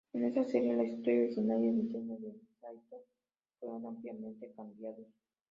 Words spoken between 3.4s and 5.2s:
fueron ampliamente cambiados.